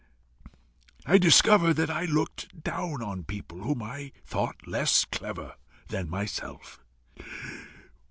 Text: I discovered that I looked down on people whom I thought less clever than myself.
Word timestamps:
I 1.05 1.19
discovered 1.19 1.75
that 1.75 1.91
I 1.91 2.05
looked 2.05 2.63
down 2.63 3.03
on 3.03 3.23
people 3.23 3.59
whom 3.61 3.83
I 3.83 4.13
thought 4.25 4.65
less 4.67 5.05
clever 5.05 5.53
than 5.89 6.09
myself. 6.09 6.79